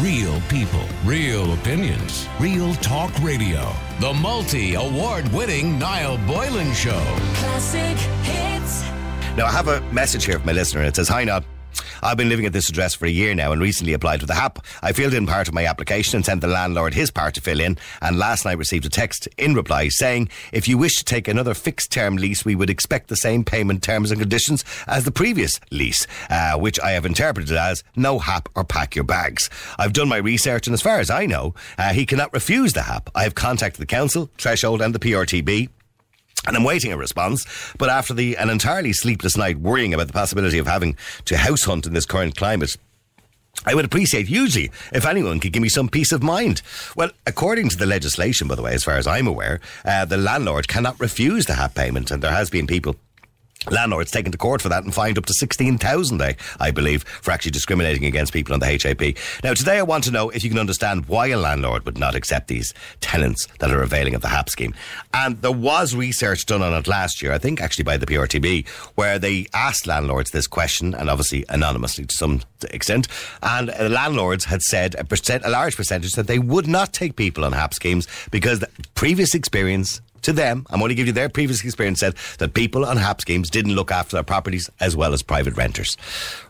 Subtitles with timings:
[0.00, 3.72] Real people, real opinions, real talk radio.
[3.98, 7.02] The multi award winning Niall Boylan Show.
[7.34, 8.82] Classic hits.
[9.36, 10.84] Now, I have a message here from a listener.
[10.84, 11.44] It says, Hi, Nod.
[12.02, 14.34] I've been living at this address for a year now and recently applied for the
[14.34, 14.58] HAP.
[14.82, 17.60] I filled in part of my application and sent the landlord his part to fill
[17.60, 17.78] in.
[18.00, 21.54] And last night received a text in reply saying, if you wish to take another
[21.54, 25.60] fixed term lease, we would expect the same payment terms and conditions as the previous
[25.70, 29.50] lease, uh, which I have interpreted as no HAP or pack your bags.
[29.78, 32.82] I've done my research and as far as I know, uh, he cannot refuse the
[32.82, 33.10] HAP.
[33.14, 35.68] I have contacted the council, Threshold and the PRTB.
[36.46, 37.44] And I'm waiting a response.
[37.78, 40.96] But after the an entirely sleepless night worrying about the possibility of having
[41.26, 42.76] to house hunt in this current climate,
[43.66, 46.62] I would appreciate hugely if anyone could give me some peace of mind.
[46.94, 50.16] Well, according to the legislation, by the way, as far as I'm aware, uh, the
[50.16, 52.96] landlord cannot refuse the HAP payment, and there has been people
[53.70, 57.30] landlords taken to court for that and fined up to 16,000, I, I believe, for
[57.30, 59.16] actually discriminating against people on the HAP.
[59.42, 62.14] Now, today I want to know if you can understand why a landlord would not
[62.14, 64.74] accept these tenants that are availing of the HAP scheme.
[65.12, 68.68] And there was research done on it last year, I think actually by the PRTB,
[68.94, 73.08] where they asked landlords this question, and obviously anonymously to some extent,
[73.42, 77.16] and uh, landlords had said a, percent, a large percentage that they would not take
[77.16, 81.28] people on HAP schemes because the previous experience to them, I'm only giving you their
[81.28, 85.12] previous experience, said that people on HAP schemes didn't look after their properties as well
[85.12, 85.96] as private renters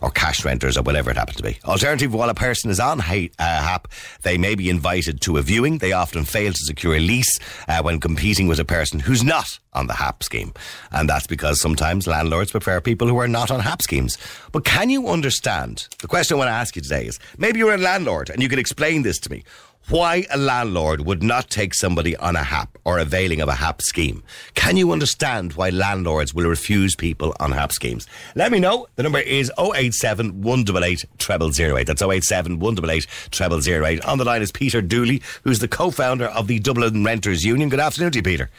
[0.01, 1.59] or cash renters or whatever it happened to be.
[1.65, 3.03] Alternatively, while a person is on uh,
[3.39, 3.89] HAP,
[4.23, 5.79] they may be invited to a viewing.
[5.79, 9.59] They often fail to secure a lease uh, when competing with a person who's not
[9.73, 10.53] on the HAP scheme.
[10.91, 14.19] And that's because sometimes landlords prefer people who are not on HAP schemes.
[14.53, 15.89] But can you understand?
[16.01, 18.49] The question I want to ask you today is maybe you're a landlord and you
[18.49, 19.45] can explain this to me
[19.91, 23.81] why a landlord would not take somebody on a HAP or availing of a HAP
[23.83, 24.23] scheme.
[24.55, 28.07] Can you understand why landlords will refuse people on HAP schemes?
[28.35, 28.87] Let me know.
[28.97, 31.87] The number is 087 188 0008.
[31.87, 33.07] That's 087 188
[33.65, 34.05] 0008.
[34.05, 37.69] On the line is Peter Dooley, who's the co-founder of the Dublin Renters Union.
[37.69, 38.51] Good afternoon to you, Peter.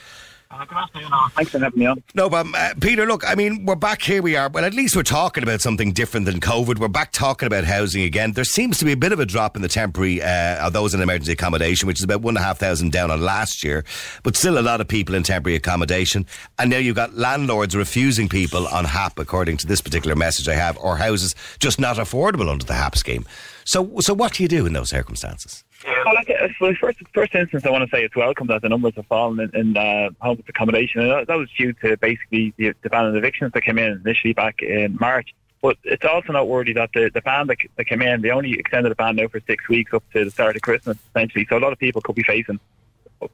[0.52, 2.04] Thanks for having me on.
[2.16, 2.56] No problem.
[2.58, 4.24] Uh, Peter, look, I mean, we're back here.
[4.24, 4.50] We are.
[4.50, 6.80] Well, at least we're talking about something different than COVID.
[6.80, 8.32] We're back talking about housing again.
[8.32, 10.96] There seems to be a bit of a drop in the temporary, uh, of those
[10.96, 13.86] in emergency accommodation, which is about one and a half thousand down on last year,
[14.24, 16.26] but still a lot of people in temporary accommodation.
[16.58, 20.56] And now you've got landlords refusing people on HAP, according to this particular message I
[20.56, 23.24] have, or houses just not affordable under the HAP scheme.
[23.66, 25.64] So, so what do you do in those circumstances?
[25.86, 28.70] Well, like, uh, well, first, first instance, I want to say it's welcome that the
[28.70, 31.02] numbers have fallen in, in uh, homeless accommodation.
[31.02, 34.02] And that, that was due to basically the, the ban on evictions that came in
[34.06, 35.34] initially back in March.
[35.62, 38.92] But it's also noteworthy that the, the ban that, that came in, they only extended
[38.92, 41.46] the ban now for six weeks up to the start of Christmas, essentially.
[41.50, 42.60] So a lot of people could be facing,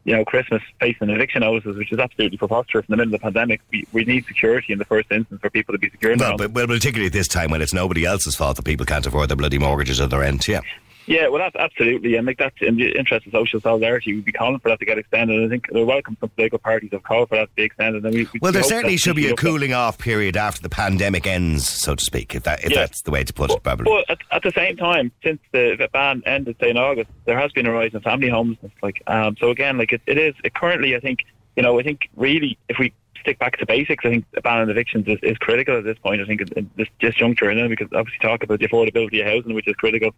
[0.03, 3.23] you know, Christmas facing eviction notices, which is absolutely preposterous in the middle of the
[3.23, 3.61] pandemic.
[3.71, 6.15] We, we need security in the first instance for people to be secure.
[6.17, 9.05] Well, but, well, particularly at this time when it's nobody else's fault that people can't
[9.05, 10.47] afford their bloody mortgages or their rent.
[10.47, 10.61] Yeah.
[11.07, 14.15] Yeah, well, that's absolutely, and like that's in the interest of social solidarity.
[14.15, 15.43] We'd be calling for that to get extended.
[15.43, 16.17] I think they're welcome.
[16.19, 18.03] Some political parties have called for that to be extended.
[18.03, 21.27] And we, we Well, there certainly should be a cooling off period after the pandemic
[21.27, 22.79] ends, so to speak, if that if Yeah.
[22.79, 23.85] that's the way to put it, probably.
[23.85, 27.39] But at, at the same time, since the, the ban ended, say in August, there
[27.39, 28.71] has been a rise in family homelessness.
[28.81, 30.95] Like, um, so again, like it, it is it currently.
[30.95, 34.25] I think you know, I think really, if we stick back to basics, I think
[34.31, 36.21] the ban on evictions is, is critical at this point.
[36.21, 39.27] I think at this, this juncture, and then because obviously talk about the affordability of
[39.27, 40.11] housing, which is critical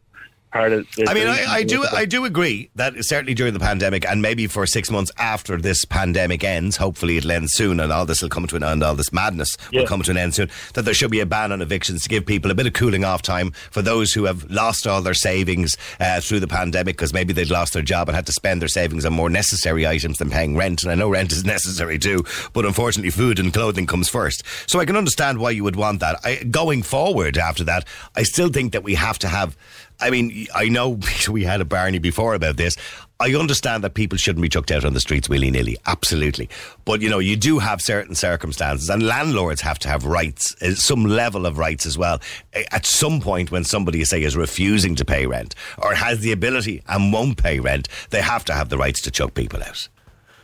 [0.51, 0.87] part of.
[1.07, 4.47] I mean, I, I do I do agree that certainly during the pandemic and maybe
[4.47, 8.29] for six months after this pandemic ends, hopefully it'll end soon and all this will
[8.29, 10.93] come to an end, all this madness will come to an end soon, that there
[10.93, 13.51] should be a ban on evictions to give people a bit of cooling off time
[13.71, 17.49] for those who have lost all their savings uh, through the pandemic because maybe they'd
[17.49, 20.55] lost their job and had to spend their savings on more necessary items than paying
[20.55, 20.83] rent.
[20.83, 24.43] And I know rent is necessary too, but unfortunately food and clothing comes first.
[24.67, 26.19] So I can understand why you would want that.
[26.23, 27.85] I, going forward after that,
[28.15, 29.57] I still think that we have to have
[29.99, 30.99] I mean, I know
[31.29, 32.75] we had a Barney before about this.
[33.19, 36.49] I understand that people shouldn't be chucked out on the streets willy nilly, absolutely.
[36.85, 40.75] But you know, you do have certain circumstances, and landlords have to have rights, uh,
[40.75, 42.21] some level of rights as well.
[42.55, 46.31] Uh, At some point, when somebody, say, is refusing to pay rent or has the
[46.31, 49.87] ability and won't pay rent, they have to have the rights to chuck people out.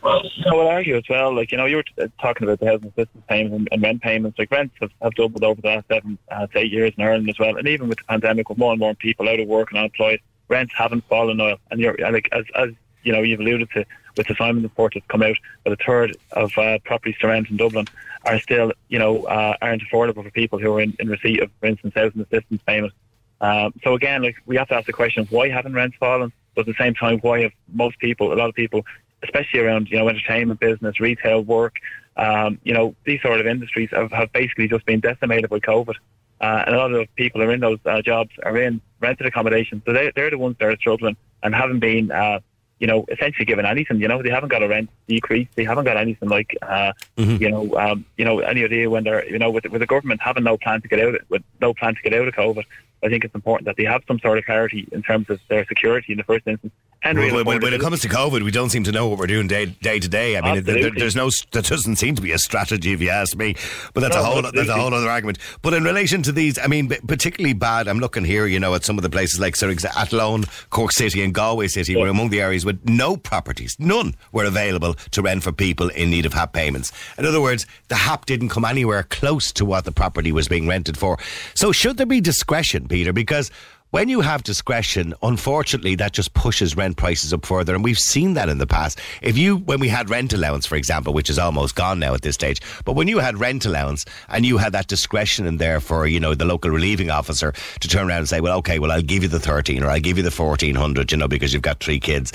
[0.04, 2.88] Well, I would argue as well, like, you know, you were talking about the housing
[2.88, 4.38] assistance payments and, and rent payments.
[4.38, 7.30] Like, rents have, have doubled over the last seven uh, to eight years in Ireland
[7.30, 7.56] as well.
[7.56, 10.20] And even with the pandemic, with more and more people out of work and unemployed,
[10.48, 11.56] rents haven't fallen, Niall.
[11.70, 12.68] And you're, like, as, as
[13.02, 13.86] you know, you've alluded to,
[14.18, 17.48] with the Simon report that's come out, that a third of uh, properties to rent
[17.48, 17.86] in Dublin
[18.26, 21.50] are still, you know, uh, aren't affordable for people who are in, in receipt of,
[21.60, 22.94] for instance, housing assistance payments.
[23.40, 26.32] Um, so again, like we have to ask the question: Why haven't rents fallen?
[26.54, 28.86] But at the same time, why have most people, a lot of people,
[29.24, 31.74] especially around you know entertainment business, retail work,
[32.16, 35.96] um, you know these sort of industries have, have basically just been decimated by COVID.
[36.40, 39.82] uh, and a lot of people are in those uh, jobs are in rented accommodation.
[39.86, 42.40] So they, they're the ones that are struggling and haven't been, uh,
[42.80, 44.00] you know, essentially given anything.
[44.00, 45.48] You know, they haven't got a rent decrease.
[45.54, 47.42] They haven't got anything like, uh, Mm-hmm.
[47.42, 50.20] you know, um, you know, any idea when they're, you know, with, with the government
[50.20, 52.64] having no plan to get out, with no plan to get out of COVID.
[53.04, 55.66] I think it's important that they have some sort of clarity in terms of their
[55.66, 56.72] security in the first instance.
[57.02, 59.26] And When, when, when it comes to COVID, we don't seem to know what we're
[59.26, 60.38] doing day, day to day.
[60.38, 63.36] I mean, there, there's no, there doesn't seem to be a strategy, if you ask
[63.36, 63.56] me.
[63.92, 65.36] But that's a No, whole, that's a whole other argument.
[65.60, 67.88] But in relation to these, I mean, particularly bad.
[67.88, 71.22] I'm looking here, you know, at some of the places like Sir Athlone, Cork City,
[71.22, 75.42] and Galway City were among the areas with no properties, none were available to rent
[75.42, 76.90] for people in need of HAP payments.
[77.18, 80.66] In other words, the HAP didn't come anywhere close to what the property was being
[80.66, 81.18] rented for.
[81.52, 83.12] So, should there be discretion, Peter?
[83.12, 83.50] Because
[83.90, 87.74] when you have discretion, unfortunately, that just pushes rent prices up further.
[87.74, 89.00] And we've seen that in the past.
[89.20, 92.22] If you, when we had rent allowance, for example, which is almost gone now at
[92.22, 95.80] this stage, but when you had rent allowance and you had that discretion in there
[95.80, 98.92] for, you know, the local relieving officer to turn around and say, well, okay, well,
[98.92, 101.62] I'll give you the 13 or I'll give you the 1400, you know, because you've
[101.62, 102.32] got three kids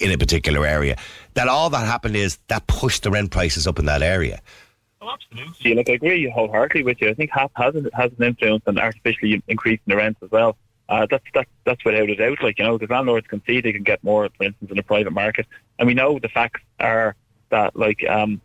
[0.00, 0.96] in a particular area,
[1.34, 4.40] that all that happened is that pushed the rent prices up in that area.
[5.62, 7.08] See, look, I agree wholeheartedly with you.
[7.08, 10.56] I think HAP has, has an influence on artificially increasing the rents as well.
[10.88, 12.42] Uh, that's that's that's without a doubt.
[12.42, 14.82] Like you know, because landlords can see they can get more, for instance, in the
[14.82, 15.46] private market,
[15.78, 17.14] and we know the facts are
[17.50, 18.40] that like um,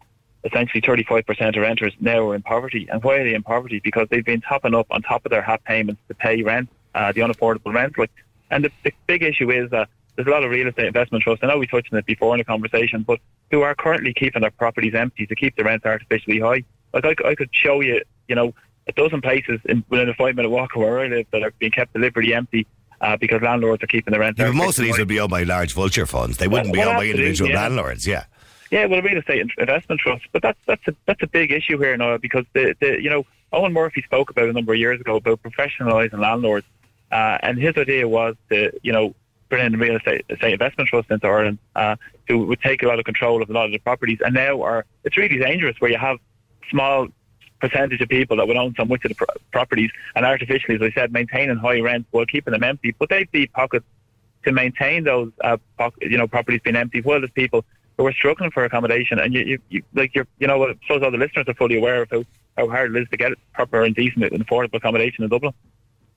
[0.46, 2.88] essentially 35% of renters now are in poverty.
[2.92, 3.80] And why are they in poverty?
[3.84, 7.12] Because they've been topping up on top of their HAP payments to pay rent, uh,
[7.12, 7.98] the unaffordable rent.
[7.98, 8.12] Like,
[8.52, 11.44] and the, the big issue is that there's a lot of real estate investment trusts.
[11.44, 13.20] I know we touched on it before in the conversation, but
[13.52, 16.64] who are currently keeping their properties empty to keep the rents artificially high.
[16.94, 18.54] Like I, I could show you, you know,
[18.88, 21.52] a dozen places in, within a five minute walk of where I live that are
[21.60, 22.68] being kept deliberately empty
[23.02, 24.38] uh, because landlords are keeping the rent.
[24.38, 26.38] Yeah, most of these would be owned by large vulture funds.
[26.38, 27.62] They wouldn't be owned by individual yeah.
[27.62, 28.26] landlords, yeah.
[28.72, 31.78] Yeah, well, a real estate investment trust, but that's that's a that's a big issue
[31.78, 35.00] here now because the, the you know Eoghan Murphy spoke about a number of years
[35.00, 36.66] ago about professionalising landlords,
[37.12, 39.14] uh, and his idea was to you know
[39.50, 41.96] bring in real estate, estate investment trust into Ireland uh,
[42.28, 44.62] who would take a lot of control of a lot of the properties, and now
[44.62, 46.18] are it's really dangerous where you have
[46.70, 47.08] small
[47.62, 50.82] percentage of people that would own so much of the pro- properties and artificially, as
[50.82, 53.86] I said, maintaining high rents while keeping them empty, but they'd be pockets
[54.44, 57.02] to maintain those uh, poc- you know properties being empty.
[57.02, 57.66] Well, there's people
[57.98, 61.02] who are struggling for accommodation, and you, you, you like you're you know I suppose
[61.04, 62.24] all the listeners are fully aware of how,
[62.58, 65.54] how hard it is to get proper and decent and affordable accommodation in Dublin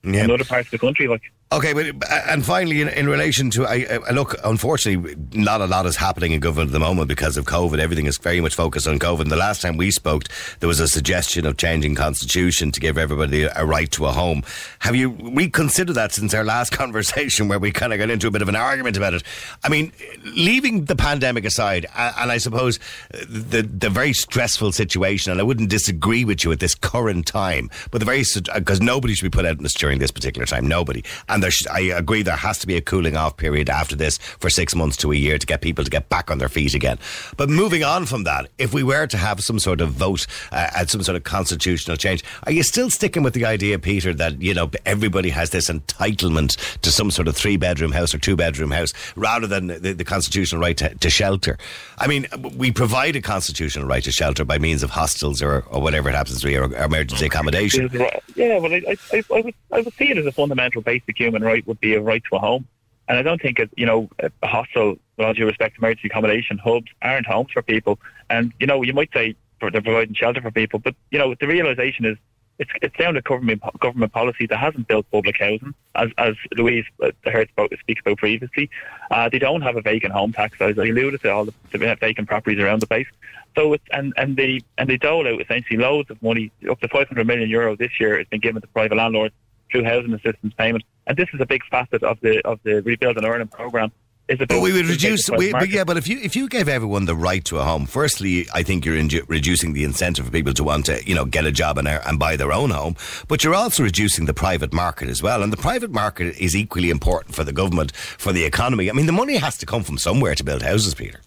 [0.03, 0.23] Yeah.
[0.23, 1.07] and other parts of the country.
[1.07, 5.61] Like Okay, but uh, and finally, in, in relation to, I, I look, unfortunately, not
[5.61, 7.79] a lot is happening in government at the moment because of COVID.
[7.79, 9.21] Everything is very much focused on COVID.
[9.21, 10.25] And the last time we spoke,
[10.59, 14.43] there was a suggestion of changing constitution to give everybody a right to a home.
[14.79, 18.31] Have you reconsidered that since our last conversation, where we kind of got into a
[18.31, 19.23] bit of an argument about it?
[19.63, 19.91] I mean,
[20.23, 22.77] leaving the pandemic aside, and I suppose
[23.11, 27.25] uh, the the very stressful situation, and I wouldn't disagree with you at this current
[27.25, 28.23] time, but the very
[28.53, 31.03] because nobody should be put out in this during this particular time, nobody.
[31.27, 34.17] And there, should, I agree, there has to be a cooling off period after this
[34.17, 36.73] for six months to a year to get people to get back on their feet
[36.73, 36.99] again.
[37.37, 40.69] But moving on from that, if we were to have some sort of vote uh,
[40.75, 44.41] at some sort of constitutional change, are you still sticking with the idea, Peter, that
[44.41, 48.35] you know everybody has this entitlement to some sort of three bedroom house or two
[48.35, 51.57] bedroom house, rather than the, the constitutional right to, to shelter?
[51.97, 55.81] I mean, we provide a constitutional right to shelter by means of hostels or, or
[55.81, 57.89] whatever it happens to be, or, or emergency accommodation.
[58.35, 61.28] Yeah, well, I, I, I, would, I would see it as a fundamental basic human
[61.33, 62.67] right would be a right to a home.
[63.07, 66.59] And I don't think, it, you know, a hostel, with all due respect, emergency accommodation
[66.59, 67.99] hubs aren't homes for people.
[68.29, 71.47] And, you know, you might say they're providing shelter for people, but, you know, the
[71.47, 72.17] realisation is
[72.59, 76.85] it's, it's down to government government policy that hasn't built public housing, as, as Louise
[77.01, 78.69] uh, heard about, speak about previously.
[79.09, 81.95] Uh, they don't have a vacant home tax, as I alluded to all the, the
[81.95, 83.07] vacant properties around the place.
[83.55, 86.87] So it's and and they and they dole out essentially loads of money, up to
[86.89, 88.17] 500 million euro this year.
[88.17, 89.33] has been given to private landlords
[89.71, 93.25] through housing assistance payment, and this is a big facet of the of the Rebuilding
[93.25, 93.91] Ireland program.
[94.27, 95.27] Is about But we would reduce.
[95.27, 97.87] We, but yeah, but if you if you gave everyone the right to a home,
[97.87, 101.25] firstly, I think you're inju- reducing the incentive for people to want to you know
[101.25, 102.95] get a job and, and buy their own home.
[103.27, 106.91] But you're also reducing the private market as well, and the private market is equally
[106.91, 108.87] important for the government for the economy.
[108.87, 111.21] I mean, the money has to come from somewhere to build houses, Peter,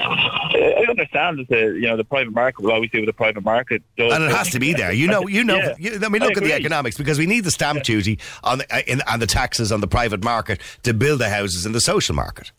[0.00, 3.12] uh, I understand that the you know the private market will always do what the
[3.12, 4.92] private market does, and it has to be there.
[4.92, 5.56] You know, you know.
[5.56, 5.74] Yeah.
[5.78, 8.58] You, I mean, I look at the economics because we need the stamp duty on
[8.58, 11.80] the, in, and the taxes on the private market to build the houses in the
[11.80, 12.50] social market.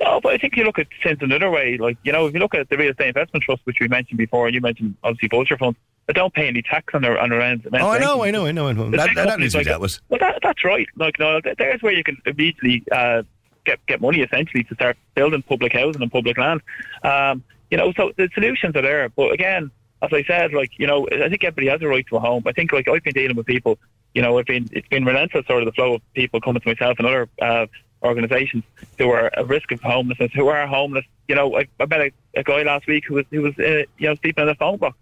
[0.00, 1.78] No, but I think you look at things another way.
[1.78, 4.18] Like you know, if you look at the real estate investment trust, which we mentioned
[4.18, 7.30] before, and you mentioned obviously vulture funds, they don't pay any tax on their on
[7.30, 7.66] their rent.
[7.72, 8.68] Oh, I know, I know, I know.
[8.68, 8.90] I know.
[8.90, 10.00] The That, that, needs to be dealt with.
[10.08, 10.86] Well, that, that's right.
[10.96, 13.22] Like, no, there's where you can immediately uh,
[13.64, 16.60] get get money essentially to start building public housing and public land.
[17.02, 19.08] Um, you know, so the solutions are there.
[19.08, 22.16] But again, as I said, like you know, I think everybody has a right to
[22.16, 22.44] a home.
[22.46, 23.78] I think like I've been dealing with people
[24.14, 26.68] you know, it's been it's been relentless sort of the flow of people coming to
[26.68, 27.66] myself and other uh,
[28.02, 28.64] organisations
[28.98, 31.04] who are at risk of homelessness, who are homeless.
[31.28, 33.84] You know, I, I met a, a guy last week who was who was uh,
[33.98, 34.96] you know sleeping in a phone box.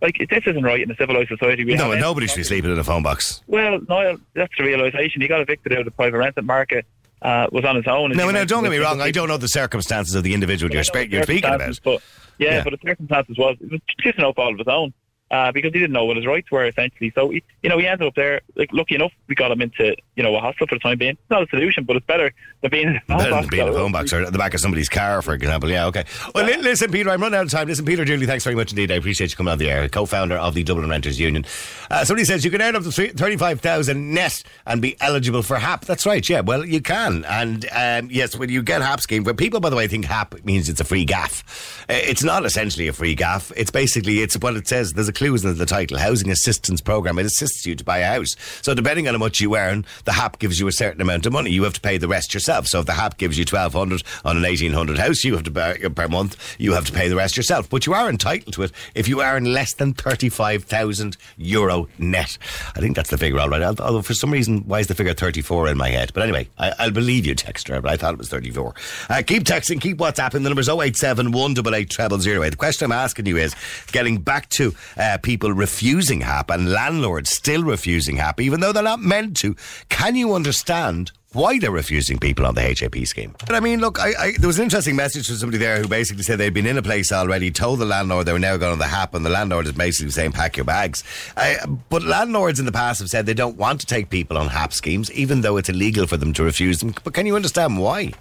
[0.00, 1.64] Like this isn't right in a civilised society.
[1.64, 3.42] We No, nobody should be sleeping in a phone box.
[3.46, 5.22] Well, no, that's the realisation.
[5.22, 6.86] He got evicted out of the private rented market.
[7.24, 8.10] Uh, was on his own.
[8.12, 9.00] No, no, don't get me wrong.
[9.00, 11.80] I don't know the circumstances of the individual you're, spe- you're speaking about.
[11.82, 12.02] But
[12.38, 12.64] yeah, Yeah.
[12.64, 14.92] but the circumstances was it was just no fault of his own.
[15.34, 17.10] Uh, because he didn't know what his rights were essentially.
[17.12, 18.40] So he, you know, he ended up there.
[18.54, 21.12] Like, lucky enough, we got him into you know a hospital for the time being.
[21.12, 23.90] It's not a solution, but it's better than being in Better than being a phone
[23.90, 25.68] box or at the back of somebody's car, for example.
[25.68, 26.04] Yeah, okay.
[26.36, 27.66] Well, li- listen, Peter, I'm running out of time.
[27.66, 28.92] Listen, Peter Dooley, thanks very much indeed.
[28.92, 29.88] I appreciate you coming on the air.
[29.88, 31.44] Co-founder of the Dublin Renters Union.
[31.90, 35.84] Uh, somebody says you can earn up to 35,000 net and be eligible for HAP.
[35.84, 36.42] That's right, yeah.
[36.42, 37.24] Well, you can.
[37.24, 40.44] And um, yes, when you get HAP scheme, where people, by the way, think HAP
[40.44, 41.84] means it's a free gaff.
[41.90, 43.50] Uh, it's not essentially a free gaff.
[43.56, 44.92] It's basically, it's what it says.
[44.92, 47.18] There's a clue in the title, Housing Assistance Programme.
[47.18, 48.36] It assists you to buy a house.
[48.60, 51.32] So depending on how much you earn, the HAP gives you a certain amount of
[51.32, 51.50] money.
[51.50, 52.66] You have to pay the rest yourself.
[52.66, 55.88] So if the HAP gives you 1200 on an 1800 house, you have to pay
[55.88, 57.70] per month, you have to pay the rest yourself.
[57.70, 62.36] But you are entitled to it if you earn less than 35,000 euro net.
[62.76, 63.62] I think that's the figure, all right.
[63.62, 66.12] Although for some reason, why is the figure 34 in my head?
[66.12, 68.74] But anyway, I, I'll believe you, texter, but I thought it was 34.
[69.08, 70.42] Uh, keep texting, keep WhatsApping.
[70.42, 72.50] The number's 087 188 0008.
[72.50, 73.56] The question I'm asking you is
[73.90, 78.82] getting back to uh, people refusing HAP and landlords still refusing HAP, even though they're
[78.82, 79.54] not meant to.
[79.88, 83.34] Can you understand why they're refusing people on the HAP scheme.
[83.40, 85.88] But I mean, look, I, I, there was an interesting message from somebody there who
[85.88, 88.72] basically said they'd been in a place already, told the landlord they were now going
[88.72, 91.02] on the HAP, and the landlord is basically saying, pack your bags.
[91.36, 91.56] I,
[91.90, 94.72] but landlords in the past have said they don't want to take people on HAP
[94.72, 96.94] schemes, even though it's illegal for them to refuse them.
[97.02, 98.12] But can you understand why?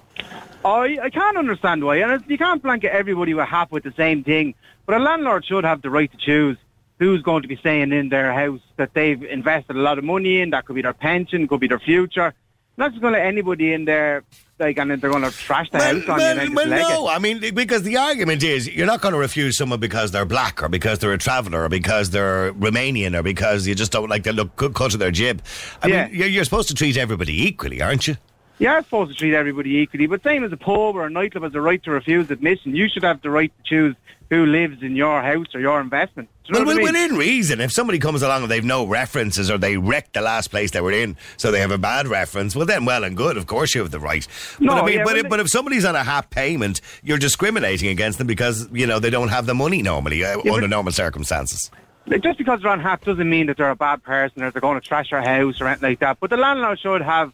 [0.66, 1.98] I, I can't understand why.
[1.98, 4.56] And you can't blanket everybody with HAP with the same thing.
[4.86, 6.58] But a landlord should have the right to choose
[7.04, 10.40] who's going to be staying in their house that they've invested a lot of money
[10.42, 10.52] in.
[10.52, 12.34] That could be their pension, could be their future.
[12.76, 14.24] Not just going to let anybody in there,
[14.58, 16.26] like, and they're going to trash the house on you.
[16.26, 17.08] and well, no.
[17.08, 17.12] it.
[17.12, 20.64] I mean, because the argument is you're not going to refuse someone because they're black
[20.64, 24.24] or because they're a traveller or because they're Romanian or because you just don't like
[24.24, 25.44] the look cut of their jib.
[25.84, 26.08] I Yeah.
[26.08, 28.16] mean, you're, you're supposed to treat everybody equally, aren't you?
[28.64, 31.44] You are supposed to treat everybody equally, but same as a pub or a nightclub
[31.44, 33.96] has the right to refuse admission, you should have the right to choose
[34.30, 36.30] who lives in your house or your investment.
[36.46, 36.86] You Well, what I mean?
[36.86, 37.60] within reason.
[37.60, 40.80] If somebody comes along and they've no references or they wrecked the last place they
[40.80, 43.36] were in, so they have a bad reference, well, then well and good.
[43.36, 44.26] Of course, you have the right.
[44.62, 46.80] No, but I mean, yeah, but, if, they- but if somebody's on a HAP payment,
[47.04, 50.54] you're discriminating against them because you know they don't have the money normally uh, Yeah,
[50.54, 51.70] under but- normal circumstances.
[52.22, 54.80] Just because they're on HAP doesn't mean that they're a bad person or they're going
[54.80, 56.18] to trash your house or anything like that.
[56.22, 57.34] But the landlord should have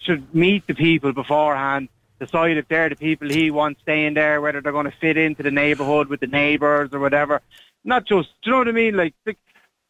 [0.00, 1.88] should meet the people beforehand,
[2.18, 5.42] decide if they're the people he wants staying there, whether they're going to fit into
[5.42, 7.40] the neighbourhood with the neighbours or whatever.
[7.84, 8.96] Not just, do you know what I mean?
[8.96, 9.38] Like, like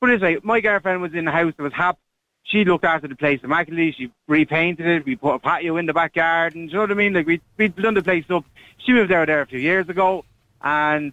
[0.00, 1.98] put it this way, my girlfriend was in the house that was HAP.
[2.44, 3.92] She looked after the place immaculately.
[3.96, 5.04] She repainted it.
[5.04, 6.66] We put a patio in the back garden.
[6.66, 7.12] Do you know what I mean?
[7.12, 8.44] Like we we'd done the place up.
[8.78, 10.24] She moved out there a few years ago,
[10.62, 11.12] and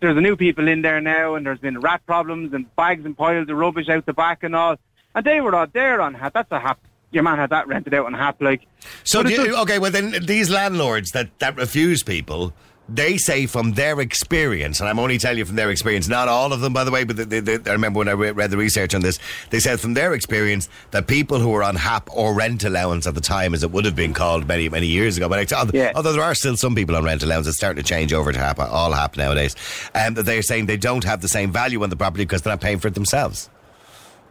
[0.00, 3.16] there's a new people in there now, and there's been rat problems and bags and
[3.16, 4.76] piles of rubbish out the back and all.
[5.14, 6.12] And they were all there on.
[6.12, 6.78] That's a HAP.
[7.14, 8.42] Your man had that rented out on HAP.
[8.42, 8.66] Like,
[9.04, 12.52] So, do you, okay, well then these landlords that that refuse people.
[12.86, 16.52] They say from their experience, and I'm only telling you from their experience, not all
[16.52, 18.58] of them, by the way, but they, they, I remember when I re- read the
[18.58, 19.18] research on this,
[19.48, 23.14] they said from their experience that people who were on HAP or rent allowance at
[23.14, 25.78] the time, as it would have been called many, many years ago, but it's- although,
[25.78, 25.92] Yeah.
[25.94, 28.38] although there are still some people on rent allowance, it's starting to change over to
[28.38, 29.56] HAP, all HAP nowadays,
[29.94, 32.52] um, that they're saying they don't have the same value on the property because they're
[32.52, 33.48] not paying for it themselves.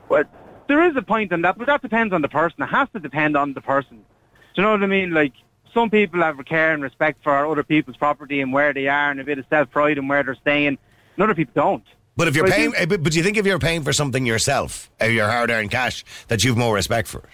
[0.10, 0.26] well,
[0.68, 2.62] there is a point on that, but that depends on the person.
[2.64, 3.98] It has to depend on the person.
[3.98, 5.12] Do you know what I mean?
[5.12, 5.34] Like,
[5.74, 9.10] some people have a care and respect for other people's property and where they are
[9.12, 11.84] and a bit of self-pride and where they're staying, and other people don't.
[12.16, 13.92] But if you're But paying, think- eh, but do you think if you're paying for
[13.92, 17.30] something yourself, uh, your hard-earned cash, that you've more respect for it?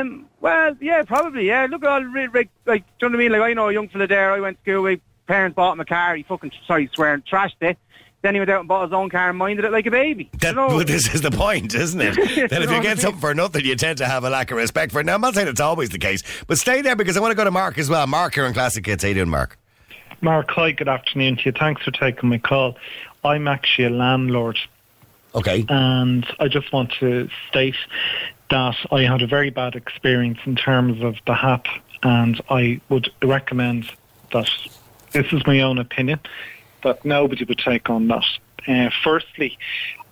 [0.00, 0.26] Um.
[0.40, 1.46] Well, yeah, probably.
[1.46, 1.66] Yeah.
[1.70, 2.28] Look at all re-
[2.66, 2.84] like.
[2.98, 3.32] Do you know what I mean?
[3.32, 4.32] Like, I know a young fella there.
[4.32, 5.00] I went to school with.
[5.26, 6.16] Parents bought him a car.
[6.16, 7.78] He fucking sorry, swearing, trashed it.
[8.24, 10.30] Then he went out and bought his own car and minded it like a baby.
[10.40, 10.68] That, you know?
[10.68, 12.16] well, this is the point, isn't it?
[12.16, 14.56] You that if you get something for nothing, you tend to have a lack of
[14.56, 15.04] respect for it.
[15.04, 17.36] Now, I'm not saying it's always the case, but stay there because I want to
[17.36, 18.06] go to Mark as well.
[18.06, 19.02] Mark here on Classic Hits.
[19.02, 19.58] How you doing, Mark?
[20.22, 21.52] Mark, hi, good afternoon to you.
[21.52, 22.78] Thanks for taking my call.
[23.24, 24.56] I'm actually a landlord,
[25.34, 25.66] Okay.
[25.68, 27.76] and I just want to state
[28.48, 31.66] that I had a very bad experience in terms of the HAP,
[32.02, 33.90] and I would recommend
[34.32, 34.48] that
[35.12, 36.20] this is my own opinion
[36.84, 38.24] that nobody would take on that.
[38.68, 39.58] Uh, firstly,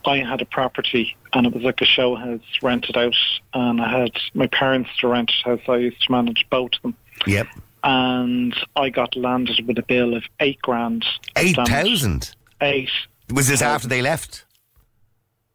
[0.04, 3.14] I had a property and it was like a show house rented out,
[3.54, 5.60] and I had my parents to rent house.
[5.68, 7.46] I used to manage both of them Yep.
[7.84, 11.04] and I got landed with a bill of eight grand.
[11.36, 12.34] Eight thousand.
[12.60, 12.90] Eight.
[13.32, 14.44] Was this after they left?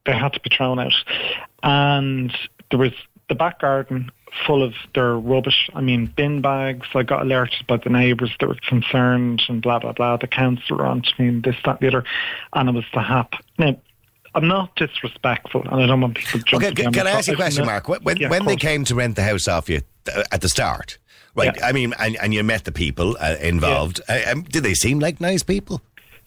[0.05, 0.93] they had to be thrown out,
[1.63, 2.33] and
[2.71, 2.93] there was
[3.27, 4.09] the back garden
[4.45, 5.69] full of their rubbish.
[5.73, 6.87] I mean, bin bags.
[6.93, 10.17] I got alerted by the neighbours that were concerned and blah blah blah.
[10.17, 12.03] The councillor on to me and this that the other,
[12.53, 13.33] and it was the hap.
[13.57, 13.77] Now,
[14.35, 16.71] I'm not disrespectful, and I don't want people jumping.
[16.71, 17.87] Okay, on can, I ask you a question, Mark?
[17.87, 19.81] When, when, Yeah, when they came to rent the house off you
[20.13, 20.97] uh, at the start,
[21.35, 21.55] right?
[21.55, 21.65] Yeah.
[21.65, 24.01] I mean, and, and you met the people uh, involved.
[24.07, 25.81] Uh, um, did they seem like nice people?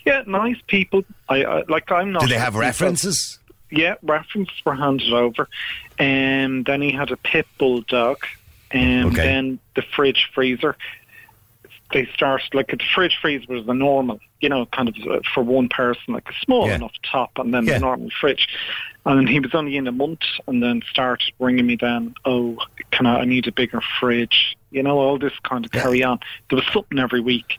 [0.07, 1.05] Yeah, nice people.
[1.29, 1.93] I, I like.
[1.93, 2.23] I'm not.
[2.23, 3.40] Do they have references?
[3.71, 5.49] Yeah, references were handed over.
[5.99, 8.19] And then he had a pit bull dog.
[8.71, 9.23] And Okay.
[9.23, 10.77] then the fridge freezer.
[11.93, 15.43] They started, like, the fridge freezer was the normal, you know, kind of uh, for
[15.43, 16.77] one person, like a small Yeah.
[16.77, 17.75] enough top, and then Yeah.
[17.75, 18.49] the normal fridge.
[19.05, 22.59] And then he was only in a month and then started ringing me then, oh,
[22.93, 24.57] can I, I need a bigger fridge.
[24.71, 26.21] You know, all this kind of carry on.
[26.49, 27.59] There was something every week.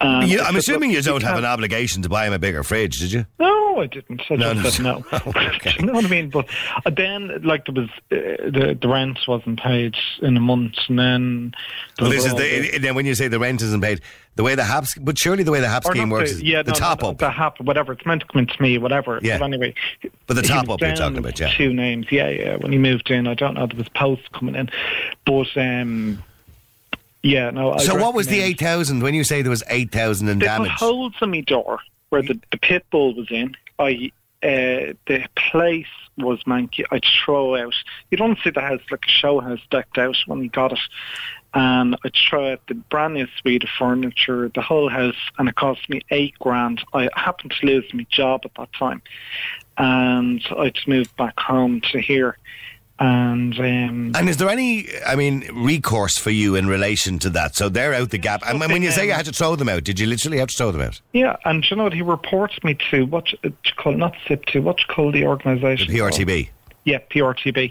[0.00, 2.98] And You, I'm assuming you don't have an obligation to buy him a bigger fridge,
[2.98, 3.26] did you?
[3.38, 4.22] no, I didn't.
[4.30, 5.32] I No, just no, said no.
[5.54, 5.74] okay.
[5.80, 6.30] you know what I mean?
[6.30, 6.46] But
[6.84, 10.98] uh, then, like, there was uh, the the rent wasn't paid in a month, and
[10.98, 11.54] then
[12.00, 14.00] Well, this is all the, then when you say the rent isn't paid,
[14.34, 16.62] the way the HAPS, but surely the way the HAP or scheme works the, yeah,
[16.62, 17.18] the no, top no, up.
[17.18, 17.92] the hap, whatever.
[17.92, 19.20] It's meant to come into me, whatever.
[19.22, 19.38] Yeah.
[19.38, 19.74] But anyway,
[20.26, 21.50] But the top up you're talking about, yeah.
[21.50, 22.56] Two names, yeah, yeah.
[22.56, 23.66] When he moved in, I don't know.
[23.66, 24.70] There was posts coming in,
[25.24, 26.22] but um,
[27.22, 27.72] yeah, no.
[27.72, 29.02] I'd so what was the eight thousand?
[29.02, 31.78] When you say there was eight thousand in They damage, put holes in my door
[32.10, 33.56] where the, the pit bull was in.
[33.78, 34.10] I
[34.42, 36.84] uh, the place was manky.
[36.90, 37.74] I'd throw out.
[38.10, 40.78] You don't see the house like a show house decked out when we got it.
[41.54, 45.56] And I'd throw out the brand new suite of furniture, the whole house, and it
[45.56, 46.84] cost me eight grand.
[46.92, 49.02] I happened to lose my job at that time,
[49.76, 52.36] and I just moved back home to here.
[53.00, 57.54] And um, And is there any, I mean, recourse for you in relation to that?
[57.54, 58.42] So they're out the gap.
[58.46, 60.56] And when you say you had to throw them out, did you literally have to
[60.56, 61.00] throw them out?
[61.12, 61.92] yeah, and you know what?
[61.92, 65.26] He reports me to what you call not SIP to what you call the The
[65.28, 65.96] organisation.
[65.96, 66.12] called?
[66.12, 66.48] PRTB.
[66.84, 67.70] Yeah, PRTB.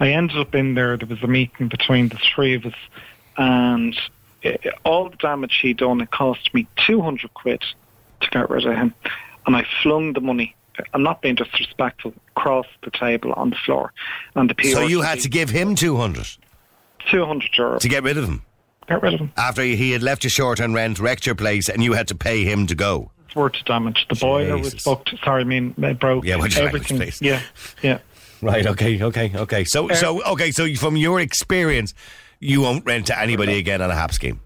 [0.00, 0.96] I ended up in there.
[0.98, 2.74] There was a meeting between the three of us,
[3.38, 3.98] and
[4.44, 4.50] uh,
[4.84, 7.62] all the damage he'd done, it cost me 200 quid
[8.20, 8.92] to get rid of him.
[9.46, 10.54] And I flung the money,
[10.94, 13.92] I'm not being disrespectful, across the table on the floor.
[14.34, 16.26] And the PRTB, So you had to give him 200
[17.10, 17.78] 200 euro.
[17.78, 18.42] to get rid of him
[18.88, 19.32] Get rid of him.
[19.36, 22.14] after he had left you short on rent, wrecked your place, and you had to
[22.14, 23.10] pay him to go.
[23.26, 24.06] It's worth the damage.
[24.08, 25.14] The boiler was fucked.
[25.22, 26.24] Sorry, I mean, it broke.
[26.24, 27.06] Yeah, what's your language, everything.
[27.06, 27.20] please?
[27.20, 27.42] Yeah,
[27.82, 27.98] yeah.
[28.40, 28.66] Right.
[28.66, 29.02] Okay.
[29.02, 29.32] Okay.
[29.34, 29.64] Okay.
[29.64, 30.50] So, Uh, so, okay.
[30.52, 31.92] So, from your experience,
[32.40, 34.40] you won't rent to anybody again on a HAP scheme.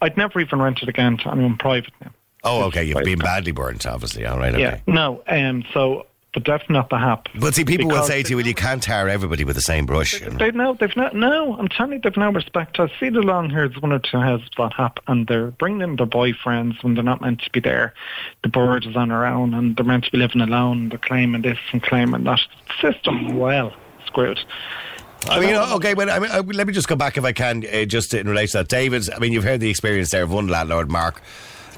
[0.00, 2.10] I'd never even rent it again to anyone private now.
[2.44, 2.84] Oh, okay.
[2.84, 4.26] You've been badly burnt, obviously.
[4.26, 4.52] All right.
[4.54, 4.62] Okay.
[4.62, 5.22] Yeah, no.
[5.28, 7.28] Um, so, but definitely not the hap.
[7.38, 9.86] But see, people will say to you, "Well, you can't tar everybody with the same
[9.86, 10.30] brush." know.
[10.30, 11.14] They no, they've not.
[11.14, 12.80] No, I'm telling you, they've no respect.
[12.80, 15.96] I see the long hairs one or two houses that hap, and they're bringing in
[15.96, 17.94] their boyfriends when they're not meant to be there.
[18.42, 20.88] The bird is on her own, and they're meant to be living alone.
[20.88, 22.40] They're claiming this and claiming that.
[22.80, 23.72] System well
[24.06, 24.40] screwed.
[25.28, 27.64] I mean, okay, but I mean, uh, let me just go back if I can,
[27.72, 28.68] uh, just in relation to that.
[28.68, 31.22] David, I mean, you've heard the experience there of one landlord, Mark.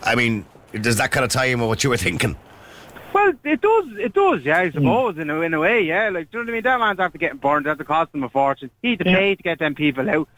[0.03, 0.47] I mean,
[0.81, 2.37] does that kind of tie in with what you were thinking?
[3.13, 4.67] Well, it does, it does, yeah, Hmm.
[4.69, 6.09] I suppose, in, a, in a way, yeah.
[6.11, 6.63] Like, do you know what I mean?
[6.65, 8.71] That man's after getting burned, that to cost him a fortune.
[8.83, 9.17] He had to Yeah.
[9.17, 10.29] pay to get them people out.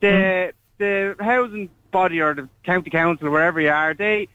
[0.00, 4.28] The the housing body or the county council, wherever you are, they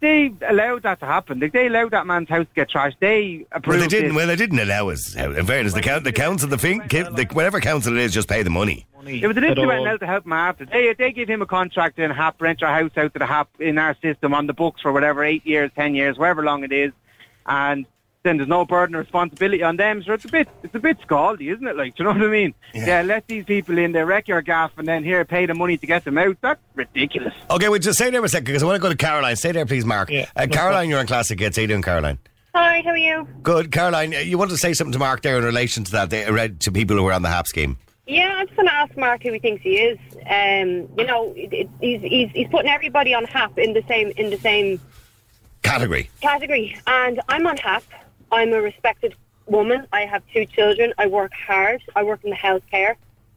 [0.00, 1.40] they allowed that to happen.
[1.40, 2.96] Like, they allowed that man's house to get trashed.
[3.00, 4.10] They approved Well, they didn't.
[4.12, 4.14] it.
[4.14, 5.14] Well, they didn't allow us.
[5.16, 8.42] In fairness, the, coun- the council, the, thing, the whatever council it is, just pay
[8.42, 8.86] the money.
[9.06, 9.88] It was an At issue went all.
[9.88, 10.66] out to help him after.
[10.66, 13.48] They they give him a contract in HAP, rent your house out to the HAP
[13.58, 16.72] in our system on the books for whatever eight years, ten years, however long it
[16.72, 16.92] is,
[17.46, 17.86] and
[18.24, 20.02] then there's no burden of responsibility on them.
[20.02, 21.76] So it's a bit it's a bit scaldy, isn't it?
[21.76, 22.54] Like, do you know what I mean?
[22.74, 23.02] Yeah.
[23.02, 25.86] let these people in, they wreck your gaff, and then here pay the money to
[25.86, 26.36] get them out.
[26.40, 27.34] That's ridiculous.
[27.50, 29.36] Okay, well, just stay there for a second because I want to go to Caroline.
[29.36, 30.10] Stay there, please, Mark.
[30.10, 31.56] Yeah, uh, Caroline, you're on Classic Hits.
[31.56, 32.18] How you doing, Caroline?
[32.54, 33.28] Hi, how are you?
[33.42, 33.70] Good.
[33.70, 36.28] Caroline, uh, you wanted to say something to Mark there in relation to that, they
[36.30, 37.76] read to people who were on the HAP scheme.
[38.06, 39.98] Yeah, I'm just want to ask Mark who he thinks he is.
[40.28, 44.12] Um, you know, it, it, he's, he's he's putting everybody on HAP in the same
[44.16, 44.80] in the same
[45.62, 46.08] Category.
[46.22, 47.82] category, and I'm on HAP.
[48.30, 49.14] I'm a respected
[49.46, 49.86] woman.
[49.92, 50.92] I have two children.
[50.98, 51.82] I work hard.
[51.96, 52.94] I work in the healthcare.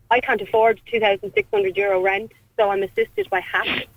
[0.10, 3.88] I can't afford two thousand six hundred euro rent, so I'm assisted by HAP.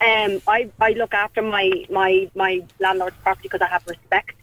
[0.00, 4.36] Um, I I look after my my my landlord's property because I have respect.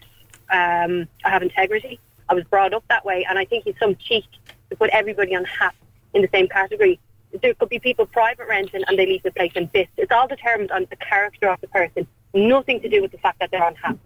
[0.52, 2.00] Um, I have integrity.
[2.30, 4.26] I was brought up that way, and I think it's some cheek
[4.70, 5.76] to put everybody on HAP
[6.14, 7.00] in the same category.
[7.42, 9.92] There could be people private renting and they leave the place in bits.
[9.98, 12.08] It's all determined on the character of the person.
[12.34, 13.98] Nothing to do with the fact that they're on HAP.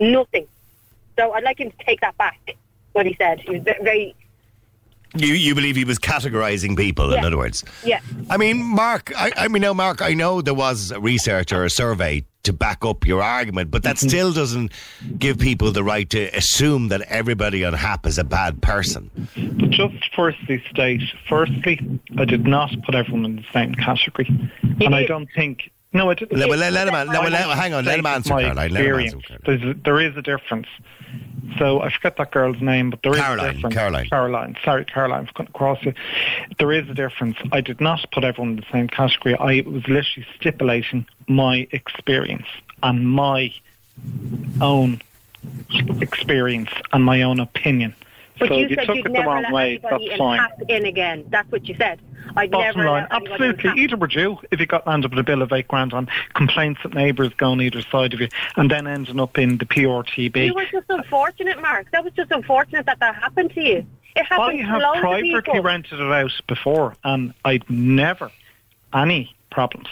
[0.00, 0.46] Nothing.
[1.18, 2.56] So I'd like him to take that back.
[2.92, 3.40] What he said.
[3.40, 4.14] He was very.
[5.16, 7.26] You, you believe he was categorising people, in Yeah.
[7.26, 7.64] other words?
[7.82, 8.00] Yeah.
[8.28, 11.64] I mean, Mark, I, I mean, now, Mark, I know there was a research or
[11.64, 14.08] a survey to back up your argument, but that Mm-hmm.
[14.08, 14.70] still doesn't
[15.18, 19.10] give people the right to assume that everybody on HAP is a bad person.
[19.70, 21.80] Just firstly state, firstly,
[22.18, 24.28] I did not put everyone in the same category.
[24.62, 25.08] And I did.
[25.08, 26.38] don't think, no, I didn't.
[26.38, 28.72] Let, well, let, let him, that's let, let, hang on, let him answer, my Caroline.
[28.72, 29.16] Let him answer.
[29.20, 29.42] Caroline.
[29.46, 30.66] There's there is a difference.
[31.56, 33.74] So I forget that girl's name, but there is Caroline, a difference.
[33.74, 34.08] Caroline.
[34.08, 34.56] Caroline.
[34.64, 35.28] Sorry, Caroline.
[35.36, 35.94] Across it.
[36.58, 37.36] There is a difference.
[37.52, 39.34] I did not put everyone in the same category.
[39.34, 42.46] I was literally stipulating my experience
[42.82, 43.52] and my
[44.60, 45.00] own
[46.00, 47.94] experience and my own opinion.
[48.38, 50.12] But so you you said took you'd it the never wrong let way, anybody that's
[50.12, 50.50] in fine.
[50.68, 51.24] In again.
[51.28, 52.00] That's what you said.
[52.36, 53.82] I'd Bottom never line, let anybody in absolutely.
[53.82, 56.80] Either would you if you got landed with a bill of eight grand on complaints
[56.82, 60.46] that neighbours go on either side of you and then ending up in the PRTB.
[60.46, 61.90] You were just unfortunate, Mark.
[61.92, 63.86] That was just unfortunate that that happened to you.
[64.16, 68.30] It I happened to have privately rented it out before and I'd never
[68.92, 69.88] any problems.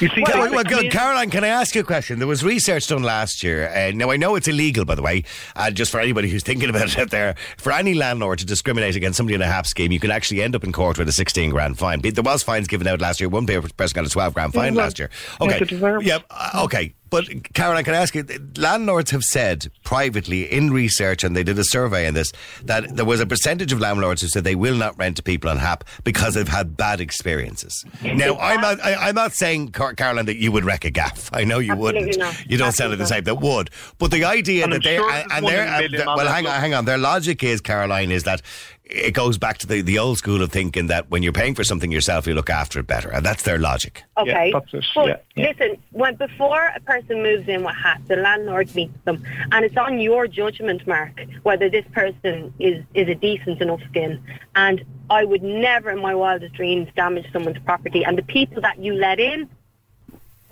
[0.00, 2.18] You see, well, well, mean- Caroline, can I ask you a question?
[2.18, 3.68] There was research done last year.
[3.68, 5.24] Uh, now, I know it's illegal, by the way,
[5.56, 7.34] uh, just for anybody who's thinking about it out there.
[7.58, 10.54] For any landlord to discriminate against somebody in a HAP scheme, you can actually end
[10.54, 12.00] up in court with a 16 grand fine.
[12.00, 13.28] There was fines given out last year.
[13.28, 15.10] One person got a 12 grand fine last year.
[15.40, 15.58] Okay.
[15.58, 16.06] they deserve it.
[16.06, 16.94] Yeah, uh, okay.
[17.10, 18.24] But, Caroline, can I ask you,
[18.56, 22.32] landlords have said privately in research, and they did a survey on this,
[22.64, 25.48] that there was a percentage of landlords who said they will not rent to people
[25.48, 27.84] on HAP because they've had bad experiences.
[28.02, 31.28] Now, I'm not, I, I'm not saying, Car- Caroline, that you would wreck a gaff.
[31.32, 32.18] I know you Absolutely wouldn't.
[32.18, 32.46] not.
[32.50, 33.70] You don't sell it the type that would.
[33.98, 35.80] But the idea And that I'm they sure and, there's and one their in a
[35.80, 36.84] million uh, on well, hang on, hang on.
[36.84, 38.42] Their logic is, Caroline, is that
[38.84, 41.62] it goes back to the, the old school of thinking that when you're paying for
[41.64, 44.02] something yourself, you look after it better, and that's their logic.
[44.16, 44.50] Okay.
[44.50, 44.84] Yeah, that's it.
[44.96, 45.48] Yeah, yeah.
[45.48, 49.76] listen, when before a person moves in with HAP, the landlord meets them, and it's
[49.76, 54.22] on your judgment, Mark, whether this person is is a decent enough skin.
[54.56, 58.04] And I would never, in my wildest dreams, damage someone's property.
[58.04, 59.48] And the people that you let in,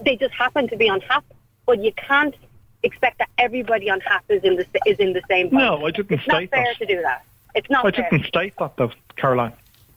[0.05, 1.25] they just happen to be on HAP,
[1.67, 2.35] but you can't
[2.83, 5.49] expect that everybody on HAP is in the s- is in the same.
[5.51, 5.59] boat.
[5.59, 6.79] No, I didn't It's not fair that.
[6.79, 7.25] to do that.
[7.55, 8.09] It's not I fair.
[8.11, 9.53] didn't state that though, Caroline.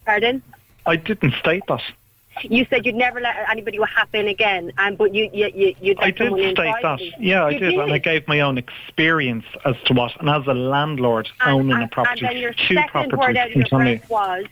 [0.06, 0.42] Pardon?
[0.86, 1.82] I didn't state that.
[2.44, 5.98] You said you'd never let anybody with HAP again, and but you you you you'd
[5.98, 6.82] let I did state that.
[6.82, 7.14] privately.
[7.20, 10.20] Yeah, I You did, and I gave my own experience as to what.
[10.20, 13.36] And as a landlord And- owning and, a property, and then your two second word
[13.36, 14.46] properties out of your breath was,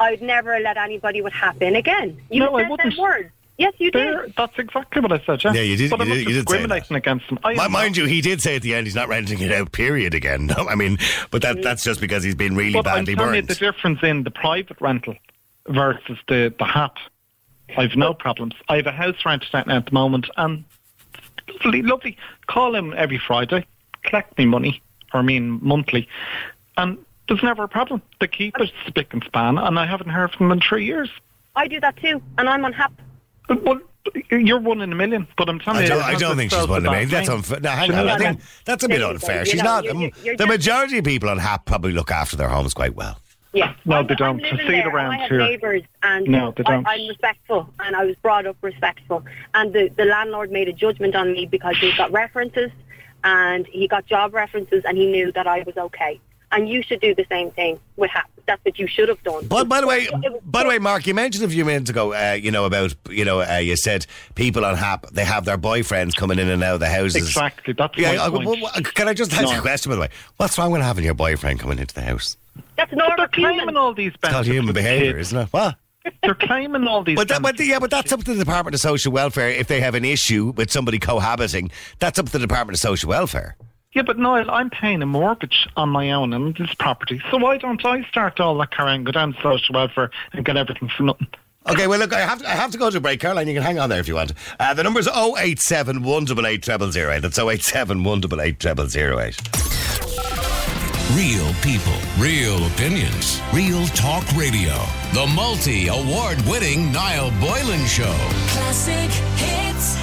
[0.00, 2.94] "I'd never let anybody with HAP in again." You No, I said wouldn't.
[2.96, 3.30] that word.
[3.56, 4.34] Yes, you There, did.
[4.36, 5.42] that's exactly what I said.
[5.42, 7.40] Yeah, Yeah, you did- But you I'm not did- you did discriminating against them.
[7.42, 9.72] I Mind you, he did say at the end he's not renting it out.
[9.72, 10.14] Period.
[10.14, 10.96] Again, no, I mean,
[11.32, 11.62] but that mm-hmm.
[11.62, 13.48] that's just because he's been really But I'm badly telling you burned.
[13.48, 15.16] the difference in the private rental
[15.66, 16.98] versus the the HAP.
[17.76, 18.54] I've no problems.
[18.68, 20.64] I have a house rented out now at the moment, and
[21.64, 22.16] lovely, lovely.
[22.46, 23.66] Call him every Friday,
[24.04, 26.08] collect me money, or I mean monthly,
[26.76, 28.00] and there's never a problem.
[28.20, 31.10] They keep it spick and span, and I haven't heard from them in three years.
[31.56, 32.94] I do that too, and I'm unhappy.
[33.48, 33.60] HAP.
[33.64, 35.26] But, but you're one in a million.
[35.36, 37.08] But I'm telling I you, don't, I don't think she's one in a million.
[37.10, 37.60] That's unfair.
[37.60, 38.06] No, hang on.
[38.06, 38.46] know I think mean?
[38.64, 39.10] that's a bit There you go.
[39.14, 39.44] unfair.
[39.44, 39.84] She's not.
[39.84, 42.72] you're- um, you're- you're the majority of people on HAP probably look after their homes
[42.74, 43.18] quite well.
[43.58, 43.74] Yeah.
[43.84, 44.28] No, I'm, they don't.
[44.36, 45.38] I'm living see it there, around I have here.
[45.40, 46.86] neighbours, and No, they don't.
[46.86, 49.24] I, I'm respectful, and I was brought up respectful.
[49.54, 52.70] And the, the landlord made a judgment on me because he got references,
[53.24, 56.20] and he got job references, and he knew that I was okay.
[56.50, 58.30] And you should do the same thing with HAP.
[58.46, 59.46] That's what you should have done.
[59.48, 62.14] But by the way, was- by the way, Mark, you mentioned a few minutes ago,
[62.14, 65.58] uh, you know about you know uh, you said people on HAP they have their
[65.58, 67.16] boyfriends coming in and out of the houses.
[67.16, 67.74] Exactly.
[67.74, 68.44] That's Yeah, my uh, point.
[68.44, 70.08] w- w- can I just ask you a question by the way?
[70.38, 72.38] What's wrong with having your boyfriend coming into the house?
[72.78, 74.54] That's But they're claiming all these It's called benefits.
[74.54, 75.48] human behaviour, isn't it?
[75.50, 75.76] What?
[76.22, 77.16] They're claiming all these.
[77.16, 79.50] But, that, but benefits yeah, but that's up to the Department of Social Welfare.
[79.50, 83.10] If they have an issue with somebody cohabiting, that's up to the Department of Social
[83.10, 83.56] Welfare.
[83.92, 87.56] Yeah, but Niall, I'm paying a mortgage on my own on this property, so why
[87.58, 91.02] don't I start all that carrying, go down to social welfare and get everything for
[91.04, 91.26] nothing?
[91.68, 93.20] Okay, well, look, I have to, I have to go to a break.
[93.20, 94.32] Caroline, you can hang on there if you want.
[94.60, 96.64] Uh, the number's 087 188
[96.94, 97.20] 0008.
[97.20, 100.37] That's 087 188 0008.
[101.14, 104.74] Real people, real opinions, real talk radio.
[105.14, 108.14] The multi award winning Niall Boylan Show.
[108.48, 109.96] Classic hits.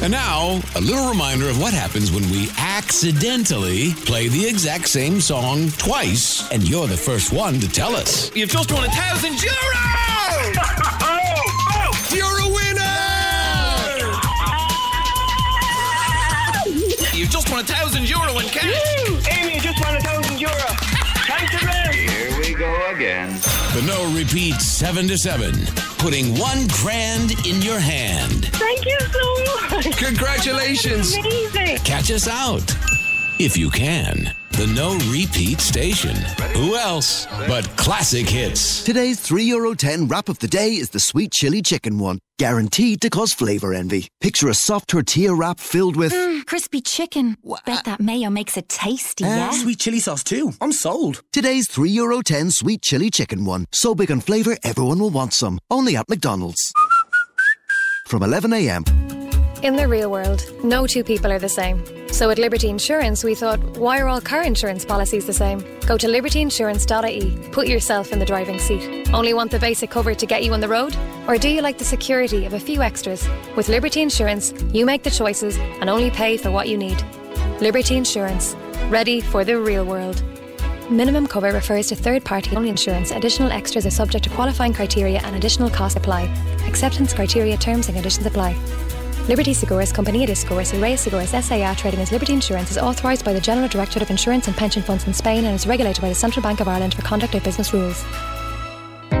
[0.00, 5.20] And now, a little reminder of what happens when we accidentally play the exact same
[5.20, 8.30] song twice, and you're the first one to tell us.
[8.36, 9.54] You've just won a thousand euro!
[12.14, 12.84] You're a winner!
[17.12, 19.03] You've just won a thousand euro in cash!
[23.94, 25.52] The no repeat 7 to 7,
[25.98, 28.46] putting one grand in your hand.
[28.46, 29.96] Thank you so much.
[29.96, 31.16] Congratulations!
[31.16, 31.78] Amazing.
[31.78, 32.76] Catch us out
[33.38, 34.34] if you can.
[34.56, 36.14] The no repeat station.
[36.54, 38.84] Who else but classic hits?
[38.84, 42.20] Today's €3.10 wrap of the day is the sweet chili chicken one.
[42.38, 44.06] Guaranteed to cause flavour envy.
[44.20, 46.12] Picture a soft tortilla wrap filled with.
[46.12, 47.36] Mm, crispy chicken.
[47.66, 49.50] Bet that mayo makes it tasty, yeah?
[49.50, 50.52] Sweet chili sauce too.
[50.60, 51.22] I'm sold.
[51.32, 53.66] Today's €3.10 sweet chili chicken one.
[53.72, 55.58] So big on flavour, everyone will want some.
[55.70, 56.72] Only at McDonald's.
[58.06, 59.23] From 11am.
[59.64, 61.82] In the real world, no two people are the same.
[62.12, 65.60] So at Liberty Insurance, we thought, why are all car insurance policies the same?
[65.86, 69.08] Go to libertyinsurance.ie, put yourself in the driving seat.
[69.14, 70.94] Only want the basic cover to get you on the road?
[71.26, 73.26] Or do you like the security of a few extras?
[73.56, 77.02] With Liberty Insurance, you make the choices and only pay for what you need.
[77.62, 78.54] Liberty Insurance,
[78.90, 80.22] ready for the real world.
[80.90, 83.12] Minimum cover refers to third party only insurance.
[83.12, 86.24] Additional extras are subject to qualifying criteria and additional costs apply.
[86.66, 88.54] Acceptance criteria, terms and conditions apply.
[89.26, 91.74] Liberty Seguros, Compañía de Seguros y Reaseguros S.A.R.
[91.76, 95.06] trading as Liberty Insurance is authorised by the General Directorate of Insurance and Pension Funds
[95.06, 97.72] in Spain and is regulated by the Central Bank of Ireland for conduct of business
[97.72, 98.04] rules.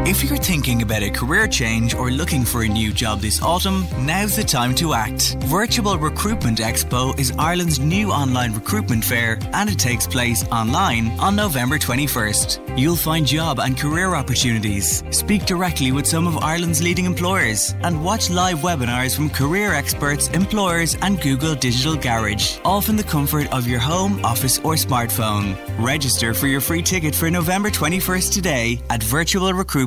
[0.06, 3.86] If you're thinking about a career change or looking for a new job this autumn,
[4.00, 5.38] now's the time to act.
[5.44, 11.36] Virtual Recruitment Expo is Ireland's new online recruitment fair and it takes place online on
[11.36, 12.78] November 21st.
[12.78, 18.04] You'll find job and career opportunities, speak directly with some of Ireland's leading employers, and
[18.04, 23.50] watch live webinars from career experts, employers, and Google Digital Garage, all from the comfort
[23.54, 25.56] of your home, office, or smartphone.
[25.82, 29.02] Register for your free ticket for November 21st today at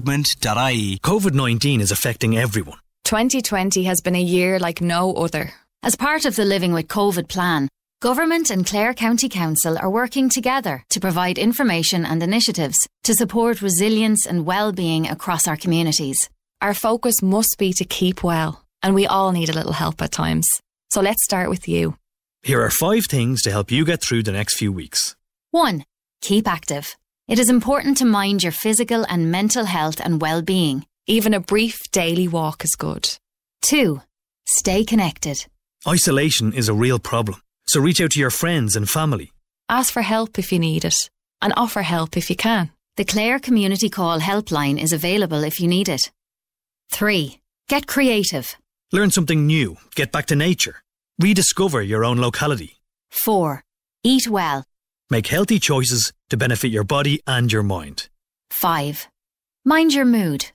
[0.07, 2.77] COVID 19 is affecting everyone.
[3.03, 5.53] 2020 has been a year like no other.
[5.83, 7.67] As part of the Living with COVID plan,
[8.01, 13.61] Government and Clare County Council are working together to provide information and initiatives to support
[13.61, 16.17] resilience and well-being across our communities.
[16.61, 20.11] Our focus must be to keep well, and we all need a little help at
[20.11, 20.47] times.
[20.89, 21.97] So let's start with you.
[22.43, 25.15] Here are five things to help you get through the next few weeks.
[25.51, 25.83] 1.
[26.21, 26.95] Keep active.
[27.27, 30.85] It is important to mind your physical and mental health and well-being.
[31.07, 33.17] Even a brief daily walk is good.
[33.63, 34.01] 2.
[34.47, 35.45] Stay connected.
[35.85, 39.33] Isolation is a real problem, so reach out to your friends and family.
[39.67, 40.95] Ask for help if you need it,
[41.41, 42.71] and offer help if you can.
[42.95, 46.09] The Clare Community Call helpline is available if you need it.
[46.91, 47.39] 3.
[47.67, 48.55] Get creative.
[48.93, 50.81] Learn something new, get back to nature,
[51.19, 52.77] rediscover your own locality.
[53.11, 53.65] 4.
[54.03, 54.63] Eat well.
[55.09, 58.09] Make healthy choices to benefit your body and your mind.
[58.51, 59.07] 5.
[59.63, 60.47] Mind your mood.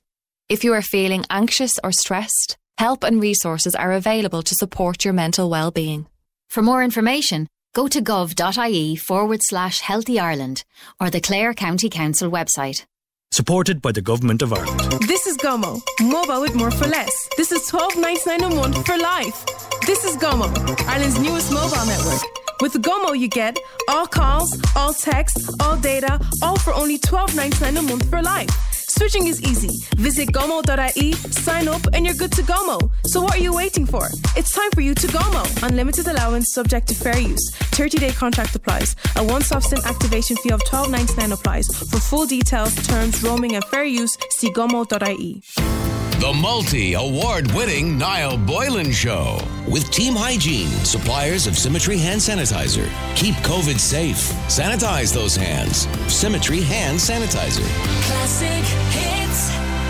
[0.50, 5.14] If you are feeling anxious or stressed, help and resources are available to support your
[5.14, 6.06] mental well-being.
[6.50, 10.64] For more information, go to gov.ie forward slash healthy Ireland
[11.00, 12.84] or the Clare County Council website.
[13.30, 15.08] Supported by the Government of Ireland.
[15.08, 17.28] This is Gomo, mobile with more for less.
[17.38, 19.46] This is twelve ninety nine a month for life.
[19.86, 20.52] This is Gomo,
[20.86, 22.20] Ireland's newest mobile network.
[22.62, 27.58] With Gomo, you get all calls, all texts, all data, all for only twelve ninety
[27.60, 28.50] nine a month for life.
[28.88, 29.84] Switching is easy.
[29.96, 32.88] Visit gomo.ie, sign up, and you're good to Gomo.
[33.06, 34.06] So what are you waiting for?
[34.36, 35.44] It's time for you to Gomo.
[35.68, 37.52] Unlimited allowance subject to fair use.
[37.74, 38.94] 30 day contract applies.
[39.16, 41.66] A one SIM activation fee of $12.99 applies.
[41.66, 45.81] For full details, terms, roaming, and fair use, see gomo.ie.
[46.22, 52.88] The multi award winning Niall Boylan Show with Team Hygiene, suppliers of Symmetry hand sanitizer.
[53.16, 54.18] Keep COVID safe.
[54.46, 55.88] Sanitize those hands.
[56.06, 57.66] Symmetry hand sanitizer.
[58.04, 59.11] Classic.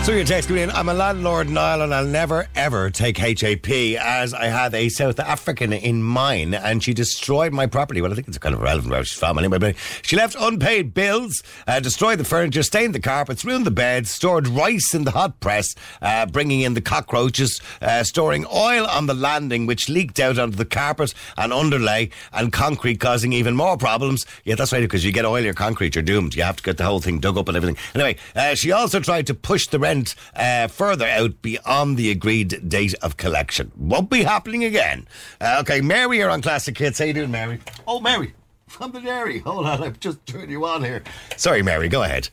[0.03, 3.69] So your text coming in, I'm a landlord, Niall, and I'll never ever take HAP
[3.69, 8.01] as I have a South African in mine and she destroyed my property.
[8.01, 10.93] Well, I think it's kind of relevant where she's from anyway, but she left unpaid
[10.93, 15.11] bills, uh, destroyed the furniture, stained the carpets, ruined the beds, stored rice in the
[15.11, 20.19] hot press, uh, bringing in the cockroaches, uh, storing oil on the landing, which leaked
[20.19, 24.25] out onto the carpet and underlay and concrete, causing even more problems.
[24.43, 26.35] Yeah, that's right, because you get oil your concrete, you're doomed.
[26.35, 27.77] You have to get the whole thing dug up and everything.
[27.95, 29.92] Anyway, uh, she also tried to push the rent
[30.35, 33.71] uh, further out beyond the agreed date of collection.
[33.75, 35.07] Won't be happening again.
[35.39, 36.99] Uh, okay, Mary, you're on Classic Hits.
[36.99, 37.59] How you doing, Mary?
[37.87, 38.33] Oh, Mary,
[38.67, 39.39] from the dairy.
[39.39, 41.03] Hold on, I've just turned you on here.
[41.37, 42.29] Sorry, Mary, go ahead.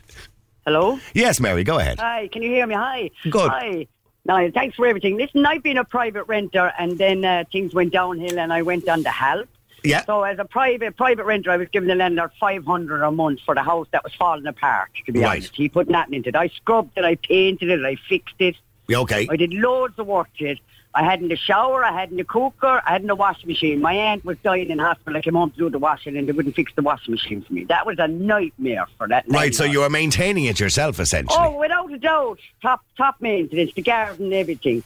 [0.66, 0.98] Hello?
[1.14, 1.98] Yes, Mary, go ahead.
[1.98, 2.74] Hi, can you hear me?
[2.74, 3.10] Hi.
[3.28, 3.50] Good.
[3.50, 3.86] Hi.
[4.26, 5.16] No, thanks for everything.
[5.16, 8.88] Listen, I've been a private renter and then uh, things went downhill and I went
[8.88, 9.48] on to HAP.
[9.82, 10.04] Yeah.
[10.04, 13.54] So as a private private renter, I was giving the landlord 500 a month for
[13.54, 15.38] the house that was falling apart, to be Right.
[15.38, 15.54] honest.
[15.56, 16.36] He put nothing into it.
[16.36, 18.56] I scrubbed it, I painted it, I fixed it.
[18.92, 19.26] Okay?
[19.30, 20.58] I did loads of work to it.
[20.92, 23.46] I had in the shower, I had in the cooker, I had in the washing
[23.46, 23.80] machine.
[23.80, 25.16] My aunt was dying in hospital.
[25.16, 27.52] I came home to do the washing and they wouldn't fix the washing machine for
[27.52, 27.62] me.
[27.62, 31.38] That was a nightmare for that Right, so you were maintaining it yourself, essentially.
[31.40, 32.40] Oh, without a doubt.
[32.60, 34.82] Top top maintenance, the garden and everything.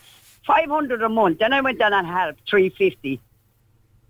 [0.47, 1.39] Five hundred a month.
[1.39, 3.19] Then I went down on HAP, three fifty.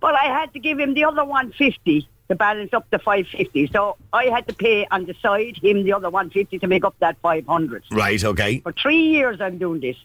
[0.04, 3.68] But I had to give him the other one fifty to balance up the 550.
[3.68, 6.94] So I had to pay on the side, him the other 150 to make up
[6.98, 7.84] that 500.
[7.90, 8.60] Right, okay.
[8.60, 9.96] For three years I'm doing this.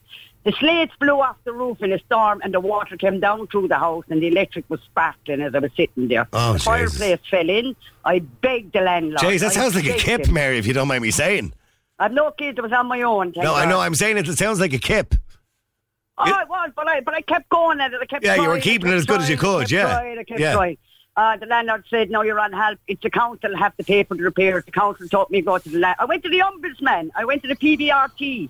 [0.45, 3.67] The slates blew off the roof in a storm and the water came down through
[3.67, 6.29] the house and the electric was sparkling as I was sitting there.
[6.31, 6.63] Oh, the Jesus.
[6.63, 7.75] fireplace fell in.
[8.05, 9.19] I begged the landlord.
[9.19, 10.33] Jeez, that I sounds like a kip, him.
[10.33, 11.51] Mary, if you don't mind me saying.
[11.99, 12.57] I've no kids.
[12.57, 13.33] I was on my own.
[13.35, 15.13] No, I know, I'm saying it, it sounds like a kip.
[16.19, 17.99] Oh, I was, but I but I kept going at it.
[18.01, 19.83] I kept Yeah, you were keeping it as good as you trying, could, yeah.
[19.83, 20.53] Trying, I kept Yeah.
[20.53, 20.77] trying.
[21.15, 22.77] Uh, the landlord said, "No, you're on help.
[22.87, 25.57] It's the council have to pay for the repairs." The council told me to go
[25.57, 25.79] to the.
[25.79, 27.09] La- I went to the ombudsman.
[27.15, 28.49] I went to the PBRT,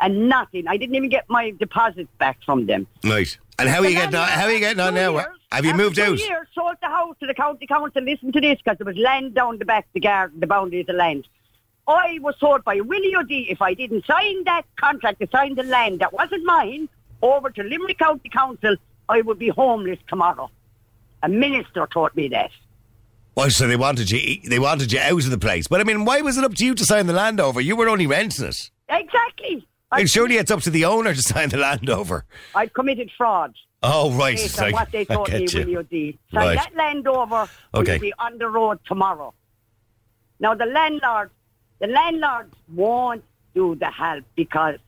[0.00, 0.66] and nothing.
[0.68, 2.86] I didn't even get my deposit back from them.
[3.04, 3.36] Right.
[3.58, 5.12] And how are you getting on, how are you getting on now?
[5.12, 6.18] years- Have you moved out?
[6.18, 8.02] Years, sold the house to the county council.
[8.02, 10.86] Listen to this, because there was land down the back, the garden, the boundaries of
[10.88, 11.28] the land.
[11.92, 15.62] I was told by Willie O'Dea if I didn't sign that contract to sign the
[15.62, 16.88] land that wasn't mine
[17.22, 18.76] over to Limerick County Council,
[19.08, 20.50] I would be homeless tomorrow.
[21.22, 22.50] A minister told me that.
[23.34, 25.66] Well, so they wanted you they wanted you out of the place.
[25.66, 27.60] But I mean, why was it up to you to sign the land over?
[27.60, 28.70] You were only renting it.
[28.88, 29.66] Exactly.
[29.90, 32.24] And surely it's up to the owner to sign the land over.
[32.54, 33.54] I committed fraud.
[33.82, 34.36] Oh, right.
[34.36, 35.60] Based on what they I told me, get you.
[35.60, 36.18] Willie O'Dea.
[36.32, 36.56] So Right.
[36.56, 37.92] that land over Okay.
[37.94, 39.32] will be on the road tomorrow.
[40.40, 41.30] Now the landlord,
[41.82, 44.78] the landlords won't do the help because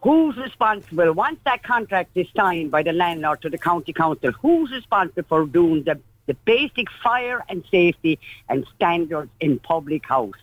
[0.00, 4.32] who's responsible once that contract is signed by the landlord to the county council?
[4.32, 10.34] Who's responsible for doing the, the basic fire and safety and standards in public house?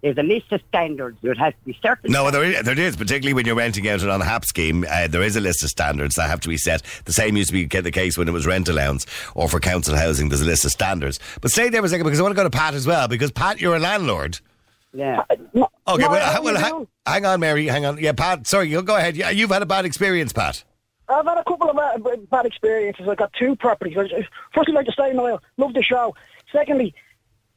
[0.00, 1.18] There's a list of standards.
[1.22, 2.12] There has to be certain.
[2.12, 4.86] No, there is, there is, particularly when you're renting out on a HAP scheme.
[4.88, 6.84] Uh, there is a list of standards that have to be set.
[7.04, 9.96] The same used to be the case when it was rent allowance or for council
[9.96, 10.28] housing.
[10.28, 11.18] There's a list of standards.
[11.40, 13.08] But stay there for a second because I want to go to Pat as well.
[13.08, 14.38] Because Pat, you're a landlord.
[14.92, 15.22] Yeah.
[15.30, 17.66] Okay, No, well, I ha- well hang, hang on, Mary.
[17.66, 17.98] Hang on.
[17.98, 18.46] Yeah, Pat.
[18.46, 19.16] Sorry, you go ahead.
[19.16, 20.64] Yeah, you've had a bad experience, Pat.
[21.08, 23.08] I've had a couple of uh, b- bad experiences.
[23.08, 23.96] I got two properties.
[23.98, 26.14] I- Firstly, like to say, Noel, love the show.
[26.52, 26.94] Secondly,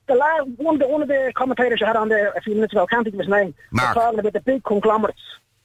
[0.07, 2.53] the last one, of the, one of the commentators you had on there a few
[2.55, 3.95] minutes ago, I can't think of his name, Mark.
[3.95, 5.19] was talking about the big conglomerates.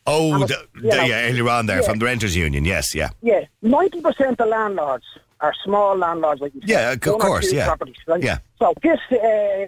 [0.07, 1.87] Oh, I'm the, you the- know, yeah, earlier on there yeah.
[1.89, 2.65] from the renters union.
[2.65, 3.11] Yes, yeah.
[3.23, 5.05] Yeah, ninety percent of landlords
[5.41, 6.71] are small landlords, like you said.
[6.71, 7.67] Yeah, of course, yeah.
[7.67, 8.23] Properties, right?
[8.23, 8.39] Yeah.
[8.59, 9.67] So this uh,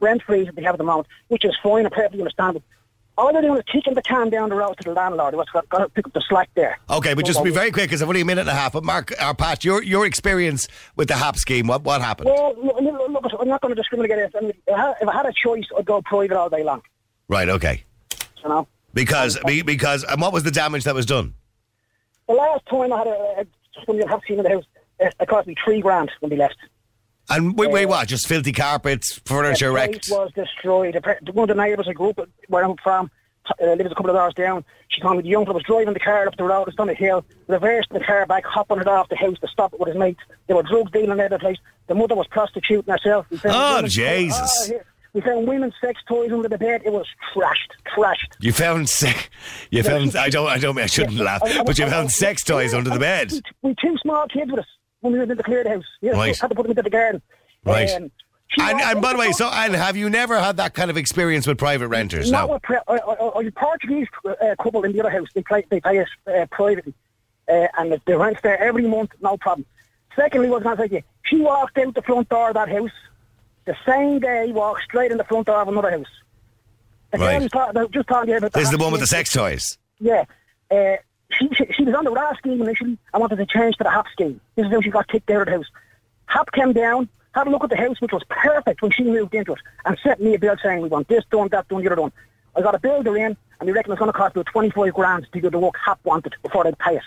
[0.00, 2.62] rent freeze that they have at the moment, which is fine and perfectly understandable.
[3.18, 5.34] All they're doing is kicking the can down the road to the landlord.
[5.34, 6.78] What's got, got to pick up the slack there.
[6.88, 8.72] Okay, but just be very quick because I've only a minute and a half.
[8.72, 12.30] But Mark, or Pat, your your experience with the HAP scheme, what what happened?
[12.30, 14.36] Well, look, look, I'm not going to discriminate against
[14.72, 16.80] I had- if I had a choice, I'd go private all day long.
[17.28, 17.84] Right, okay.
[18.42, 21.34] You know, Because be- because and what was the damage that was done?
[22.26, 23.10] the last time I had a,
[23.40, 23.46] a
[23.84, 24.69] somebody have seen in the house, uh,
[25.00, 26.56] it cost me three grand when we left.
[27.30, 28.08] And wait, wait, uh, what?
[28.08, 30.08] Just filthy carpets, furniture the wrecked.
[30.08, 30.94] place was destroyed.
[30.94, 33.10] The One of the neighbours, a group where I'm from,
[33.62, 34.64] uh, lives a couple of hours down.
[34.88, 36.88] She told me the young fellow was driving the car up the road, it's on
[36.88, 39.88] a hill, reversed the car back, hopping it off the house to stop it with
[39.88, 40.20] his mates.
[40.48, 41.58] They were drug dealing out of the place.
[41.86, 43.26] The mother was prostituting herself.
[43.44, 44.72] Oh, Jesus.
[44.72, 44.80] Oh,
[45.12, 46.82] we found women's sex toys under the bed.
[46.84, 47.56] It was trashed,
[47.96, 48.36] trashed.
[48.40, 49.28] You found sex.
[49.70, 50.14] You found.
[50.14, 50.48] I don't.
[50.48, 50.78] I don't.
[50.78, 51.40] I shouldn't laugh.
[51.66, 53.32] But you found sex toys under the bed.
[53.62, 54.66] We two small kids with us
[55.00, 55.84] when we into clear the house.
[56.00, 56.34] Yeah, Right.
[56.34, 57.22] so had to put them into the garden.
[57.64, 57.90] Right.
[57.90, 58.10] Um,
[58.58, 61.46] And, and by the way, so and have you never had that kind of experience
[61.46, 62.32] with private renters?
[62.32, 62.54] Not No.
[62.54, 65.28] with pre- I, I, a Portuguese uh, couple in the other house.
[65.34, 66.92] They pay, they pay us uh, privately,
[67.48, 69.66] uh, and the rent's there every month, no problem.
[70.16, 72.68] Secondly, what I was going to say she walked out the front door of that
[72.68, 72.90] house.
[73.66, 76.06] The same day, walked straight in the front door of another house.
[77.12, 77.40] Girl Right.
[77.92, 79.78] just talking about This is the one with the sex toys.
[80.00, 80.24] Yeah.
[80.70, 80.96] Uh,
[81.30, 82.98] she, she, she was on the RAS scheme initially.
[83.14, 84.40] I wanted to change to the HAP scheme.
[84.56, 85.66] This is how she got kicked out of the house.
[86.26, 89.34] HAP came down, had a look at the house, which was perfect when she moved
[89.34, 91.86] into it, and sent me a bill saying, we want this done, that done, the
[91.86, 92.12] other done.
[92.56, 95.26] I got a builder in, and we reckon it's going to cost about 25 grand
[95.32, 97.02] to do the work HAP wanted before they'd pay it.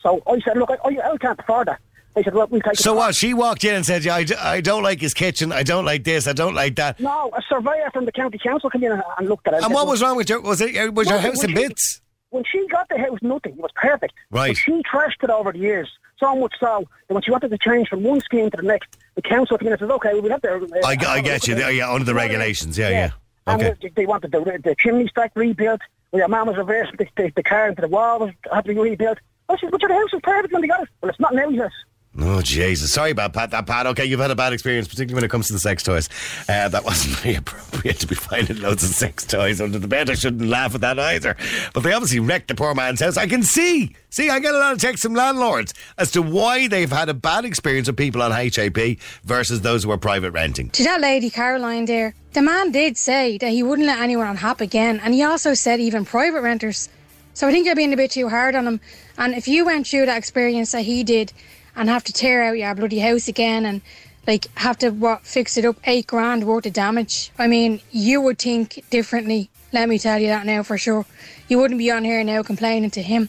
[0.00, 1.80] So I said, look, I, I, I can't afford that.
[2.14, 2.78] They said, well, we'll take it.
[2.78, 3.14] So what?
[3.14, 5.52] She walked in and said, "I, d- I don't like his kitchen.
[5.52, 6.26] I don't like this.
[6.26, 9.28] I don't like that." No, a surveyor from the county council came in and, and
[9.28, 9.62] looked at it.
[9.62, 10.40] And what was wrong with your?
[10.40, 10.76] Was it?
[10.76, 12.00] uh, Was your house in bits?
[12.30, 13.52] When she got the house, nothing.
[13.52, 14.14] It was perfect.
[14.30, 14.48] Right.
[14.50, 15.90] But she trashed it over the years.
[16.18, 18.96] So much so that when she wanted to change from one scheme to the next,
[19.14, 20.54] the council came in and said, okay, we'll have to...
[20.54, 21.56] Uh, I, I get you.
[21.56, 22.76] Yeah, under the regulations.
[22.78, 23.10] Yeah, yeah.
[23.46, 23.74] And Okay.
[23.82, 25.80] they- they wanted the, the chimney stack rebuilt.
[26.12, 26.92] Well, your mum was reversed.
[26.98, 29.18] The, the, the car into the wall was, had to be rebuilt.
[29.48, 30.88] I said, but your house was perfect when they got it.
[31.00, 31.70] Well, it's not now, he says.
[32.18, 32.92] Oh Jesus!
[32.92, 33.52] Sorry about Pat.
[33.52, 33.86] That Pat.
[33.86, 36.08] Okay, you've had a bad experience, particularly when it comes to the sex toys.
[36.48, 40.10] Uh, that wasn't very appropriate to be finding loads of sex toys under the bed.
[40.10, 41.36] I shouldn't laugh at that either.
[41.72, 43.16] But they obviously wrecked the poor man's house.
[43.16, 43.94] I can see.
[44.10, 47.14] See, I get a lot of texts from landlords as to why they've had a
[47.14, 50.70] bad experience with people on HAP versus those who are private renting.
[50.70, 54.36] To that lady, Caroline, there, the man did say that he wouldn't let anyone on
[54.36, 56.88] HAP again, and he also said even private renters.
[57.34, 58.80] So I think you're being a bit too hard on him.
[59.16, 61.32] And if you went through that experience that he did
[61.76, 63.82] and have to tear out your bloody house again and
[64.26, 67.32] like have to what fix it up eight grand worth of damage.
[67.38, 69.50] I mean, you would think differently.
[69.72, 71.06] Let me tell you that now for sure.
[71.48, 73.28] You wouldn't be on here now complaining to him.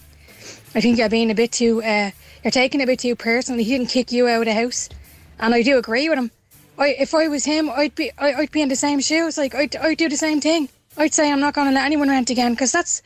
[0.73, 1.83] I think you're being a bit too.
[1.83, 2.11] Uh,
[2.43, 3.63] you're taking a bit too personally.
[3.63, 4.89] He didn't kick you out of the house,
[5.39, 6.31] and I do agree with him.
[6.77, 9.37] I, if I was him, I'd be I, I'd be in the same shoes.
[9.37, 10.69] Like I'd, I'd do the same thing.
[10.97, 13.01] I'd say I'm not going to let anyone rent again because that's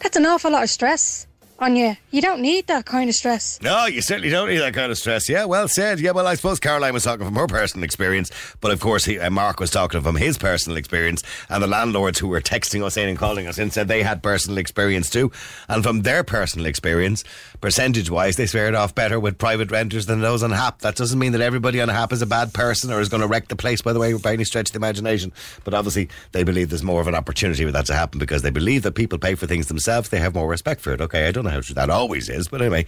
[0.00, 1.26] that's an awful lot of stress
[1.60, 1.96] on you.
[2.10, 3.60] You don't need that kind of stress.
[3.62, 5.28] No, you certainly don't need that kind of stress.
[5.28, 6.00] Yeah, well said.
[6.00, 8.30] Yeah, well, I suppose Caroline was talking from her personal experience,
[8.60, 12.18] but of course, he, uh, Mark was talking from his personal experience, and the landlords
[12.18, 15.30] who were texting us in and calling us in said they had personal experience too,
[15.68, 17.24] and from their personal experience,
[17.60, 20.80] percentage-wise, they fared off better with private renters than those on HAP.
[20.80, 23.26] That doesn't mean that everybody on HAP is a bad person or is going to
[23.26, 23.82] wreck the place.
[23.82, 25.32] By the way, by any stretch of the imagination,
[25.64, 28.50] but obviously they believe there's more of an opportunity for that to happen because they
[28.50, 30.08] believe that people pay for things themselves.
[30.08, 31.00] They have more respect for it.
[31.00, 32.86] Okay, I don't know how true that always is, but anyway.